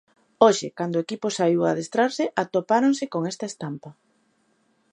Hoxe, 0.43 0.67
cando 0.77 0.95
o 0.97 1.03
equipo 1.05 1.27
saíu 1.37 1.61
a 1.63 1.69
adestrarse, 1.73 2.23
atopáronse 2.43 3.05
con 3.13 3.21
esta 3.31 3.45
estampa. 3.51 3.89